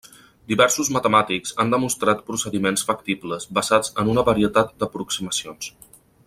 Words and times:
Diversos 0.51 0.87
matemàtics 0.95 1.51
han 1.63 1.73
demostrat 1.75 2.23
procediments 2.29 2.85
factibles 2.87 3.47
basats 3.59 3.95
en 4.05 4.11
una 4.15 4.25
varietat 4.31 4.75
d'aproximacions. 4.83 5.71